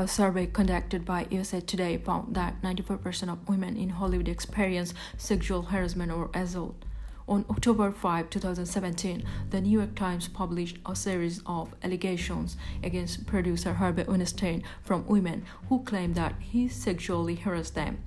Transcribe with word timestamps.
A 0.00 0.08
survey 0.08 0.46
conducted 0.46 1.04
by 1.04 1.26
USA 1.28 1.60
Today 1.60 1.98
found 1.98 2.34
that 2.34 2.62
94% 2.62 3.30
of 3.30 3.46
women 3.46 3.76
in 3.76 3.90
Hollywood 3.90 4.28
experience 4.28 4.94
sexual 5.18 5.60
harassment 5.60 6.10
or 6.10 6.30
assault. 6.32 6.86
On 7.28 7.44
October 7.50 7.92
5, 7.92 8.30
2017, 8.30 9.22
the 9.50 9.60
New 9.60 9.78
York 9.78 9.94
Times 9.94 10.26
published 10.26 10.78
a 10.86 10.96
series 10.96 11.42
of 11.44 11.74
allegations 11.82 12.56
against 12.82 13.26
producer 13.26 13.74
Harvey 13.74 14.04
Weinstein 14.04 14.62
from 14.82 15.06
women 15.06 15.44
who 15.68 15.82
claimed 15.82 16.14
that 16.14 16.34
he 16.40 16.66
sexually 16.66 17.34
harassed 17.34 17.74
them. 17.74 18.02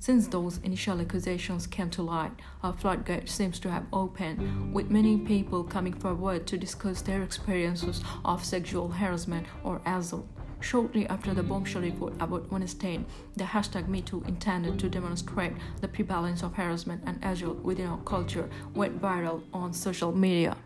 Since 0.00 0.26
those 0.26 0.58
initial 0.64 1.00
accusations 1.00 1.68
came 1.68 1.90
to 1.90 2.02
light, 2.02 2.32
a 2.64 2.72
floodgate 2.72 3.28
seems 3.28 3.60
to 3.60 3.70
have 3.70 3.86
opened, 3.92 4.74
with 4.74 4.90
many 4.90 5.16
people 5.16 5.62
coming 5.62 5.92
forward 5.92 6.48
to 6.48 6.58
discuss 6.58 7.02
their 7.02 7.22
experiences 7.22 8.02
of 8.24 8.44
sexual 8.44 8.88
harassment 8.88 9.46
or 9.62 9.80
assault. 9.86 10.26
Shortly 10.60 11.06
after 11.06 11.34
the 11.34 11.42
bombshell 11.42 11.82
report 11.82 12.14
about 12.20 12.50
Weinstein, 12.50 13.06
the 13.36 13.44
hashtag 13.44 13.88
MeToo 13.88 14.26
intended 14.26 14.78
to 14.78 14.88
demonstrate 14.88 15.52
the 15.80 15.88
prevalence 15.88 16.42
of 16.42 16.54
harassment 16.54 17.02
and 17.06 17.22
assault 17.24 17.58
within 17.58 17.86
our 17.86 17.98
culture 17.98 18.48
went 18.74 19.00
viral 19.00 19.42
on 19.52 19.72
social 19.72 20.12
media. 20.12 20.56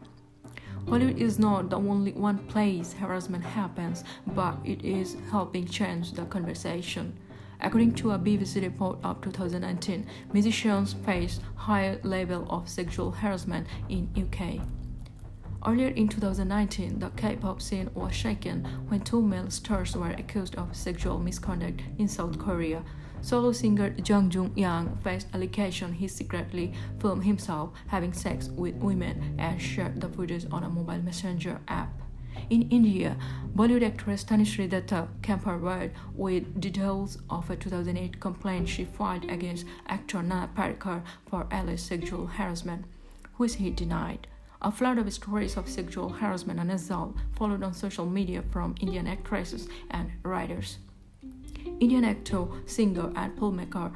Hollywood 0.88 1.18
is 1.18 1.38
not 1.38 1.70
the 1.70 1.76
only 1.76 2.12
one 2.12 2.38
place 2.38 2.94
harassment 2.94 3.44
happens, 3.44 4.04
but 4.28 4.56
it 4.64 4.84
is 4.84 5.16
helping 5.30 5.66
change 5.66 6.12
the 6.12 6.24
conversation. 6.24 7.16
According 7.60 7.94
to 7.96 8.12
a 8.12 8.18
BBC 8.18 8.62
report 8.62 8.98
of 9.04 9.20
2019, 9.20 10.06
musicians 10.32 10.94
face 11.04 11.40
higher 11.56 12.00
level 12.02 12.46
of 12.48 12.68
sexual 12.68 13.10
harassment 13.10 13.66
in 13.88 14.08
UK. 14.16 14.60
Earlier 15.66 15.88
in 15.88 16.08
2019, 16.08 17.00
the 17.00 17.10
K-pop 17.10 17.60
scene 17.60 17.90
was 17.94 18.14
shaken 18.14 18.64
when 18.88 19.00
two 19.00 19.20
male 19.20 19.50
stars 19.50 19.94
were 19.94 20.08
accused 20.10 20.54
of 20.54 20.74
sexual 20.74 21.18
misconduct 21.18 21.82
in 21.98 22.08
South 22.08 22.38
Korea. 22.38 22.82
Solo 23.20 23.52
singer 23.52 23.94
Jung 24.06 24.30
Joon-young 24.30 24.96
faced 25.04 25.26
allegation 25.34 25.92
he 25.92 26.08
secretly 26.08 26.72
filmed 26.98 27.24
himself 27.24 27.72
having 27.88 28.14
sex 28.14 28.48
with 28.48 28.74
women 28.76 29.36
and 29.38 29.60
shared 29.60 30.00
the 30.00 30.08
footage 30.08 30.46
on 30.50 30.64
a 30.64 30.68
mobile 30.70 31.02
messenger 31.02 31.60
app. 31.68 31.92
In 32.48 32.62
India, 32.70 33.18
Bollywood 33.54 33.86
actress 33.86 34.24
Tanushree 34.24 34.70
Datta 34.70 35.08
came 35.20 35.40
forward 35.40 35.92
with 36.14 36.58
details 36.58 37.18
of 37.28 37.50
a 37.50 37.56
2008 37.56 38.18
complaint 38.18 38.66
she 38.66 38.86
filed 38.86 39.24
against 39.30 39.66
actor 39.88 40.22
Nana 40.22 40.48
Patekar 40.56 41.02
for 41.28 41.46
alleged 41.50 41.80
sexual 41.80 42.26
harassment, 42.26 42.86
which 43.36 43.56
he 43.56 43.68
denied. 43.68 44.26
A 44.62 44.70
flood 44.70 44.98
of 44.98 45.10
stories 45.12 45.56
of 45.56 45.68
sexual 45.68 46.10
harassment 46.10 46.60
and 46.60 46.70
assault 46.70 47.16
followed 47.34 47.62
on 47.62 47.72
social 47.72 48.04
media 48.04 48.42
from 48.50 48.74
Indian 48.80 49.06
actresses 49.06 49.68
and 49.90 50.10
writers. 50.22 50.78
Indian 51.80 52.04
actor, 52.04 52.44
singer, 52.66 53.10
and 53.16 53.34
filmmaker 53.38 53.90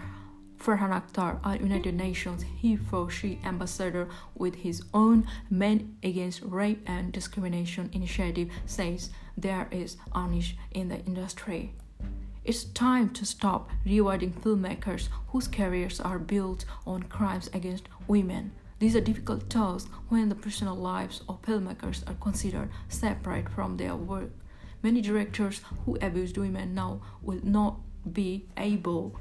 Farhan 0.59 0.99
Akhtar, 0.99 1.39
a 1.45 1.59
United 1.63 1.95
Nations 1.95 2.43
he 2.57 2.77
for 2.77 3.11
she 3.11 3.39
ambassador 3.45 4.09
with 4.35 4.55
his 4.55 4.83
own 4.95 5.27
Men 5.51 5.99
Against 6.03 6.41
Rape 6.41 6.83
and 6.87 7.13
Discrimination 7.13 7.91
initiative, 7.93 8.49
says 8.65 9.11
there 9.37 9.69
is 9.71 9.99
tarnish 10.15 10.57
in 10.71 10.89
the 10.89 11.01
industry. 11.05 11.75
It's 12.43 12.65
time 12.65 13.11
to 13.11 13.27
stop 13.27 13.69
rewarding 13.85 14.33
filmmakers 14.33 15.09
whose 15.29 15.49
careers 15.49 16.01
are 16.01 16.19
built 16.19 16.65
on 16.87 17.03
crimes 17.03 17.51
against 17.53 17.85
women. 18.09 18.53
These 18.85 18.97
are 18.97 19.01
difficult 19.01 19.49
tasks 19.49 19.89
when 20.11 20.29
the 20.29 20.35
personal 20.35 20.75
lives 20.75 21.23
of 21.27 21.41
filmmakers 21.41 22.07
are 22.07 22.21
considered 22.21 22.69
separate 22.91 23.49
from 23.49 23.79
their 23.79 23.97
work. 23.97 24.29
Many 24.83 25.01
directors 25.01 25.63
who 25.87 25.97
abused 26.03 26.37
women 26.37 26.75
now 26.75 27.01
will 27.23 27.41
not 27.43 27.81
be 28.13 28.45
able 28.59 29.19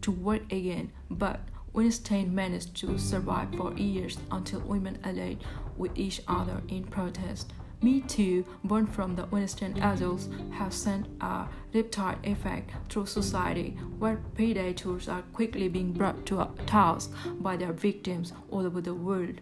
to 0.00 0.10
work 0.10 0.42
again, 0.52 0.90
but 1.08 1.38
Weinstein 1.72 2.34
managed 2.34 2.74
to 2.78 2.98
survive 2.98 3.54
for 3.54 3.72
years 3.74 4.18
until 4.32 4.58
women 4.58 4.98
allied 5.04 5.44
with 5.76 5.96
each 5.96 6.20
other 6.26 6.60
in 6.66 6.82
protest. 6.82 7.52
Me 7.84 8.00
Too, 8.00 8.46
born 8.64 8.86
from 8.86 9.14
the 9.14 9.26
Weinstein 9.26 9.78
adults, 9.82 10.30
have 10.52 10.72
sent 10.72 11.06
a 11.20 11.46
riptide 11.74 12.26
effect 12.26 12.70
through 12.88 13.04
society 13.04 13.76
where 13.98 14.22
predators 14.34 15.06
are 15.06 15.20
quickly 15.34 15.68
being 15.68 15.92
brought 15.92 16.24
to 16.24 16.40
a 16.40 16.50
task 16.64 17.12
by 17.40 17.58
their 17.58 17.74
victims 17.74 18.32
all 18.50 18.64
over 18.64 18.80
the 18.80 18.94
world. 18.94 19.38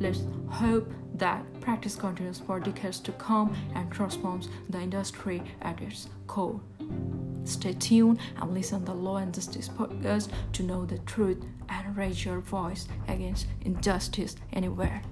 Let's 0.00 0.22
hope 0.48 0.92
that 1.14 1.44
practice 1.60 1.94
continues 1.94 2.40
for 2.40 2.58
decades 2.58 2.98
to 2.98 3.12
come 3.12 3.54
and 3.76 3.88
transforms 3.92 4.48
the 4.68 4.80
industry 4.80 5.40
at 5.62 5.80
its 5.80 6.08
core. 6.26 6.60
Stay 7.44 7.74
tuned 7.74 8.18
and 8.42 8.52
listen 8.52 8.80
to 8.80 8.86
the 8.86 8.94
Law 8.94 9.18
and 9.18 9.32
Justice 9.32 9.68
podcast 9.68 10.32
to 10.54 10.64
know 10.64 10.86
the 10.86 10.98
truth 10.98 11.44
and 11.68 11.96
raise 11.96 12.24
your 12.24 12.40
voice 12.40 12.88
against 13.06 13.46
injustice 13.60 14.34
anywhere. 14.52 15.02